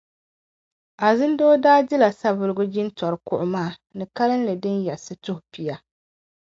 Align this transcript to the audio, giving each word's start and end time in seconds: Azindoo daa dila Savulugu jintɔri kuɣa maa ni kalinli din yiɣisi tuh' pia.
Azindoo 1.07 1.51
daa 1.63 1.77
dila 1.87 2.09
Savulugu 2.19 2.63
jintɔri 2.73 3.17
kuɣa 3.27 3.45
maa 3.53 3.71
ni 3.97 4.05
kalinli 4.15 4.53
din 4.61 4.77
yiɣisi 4.85 5.13
tuh' 5.23 5.43
pia. 5.51 5.75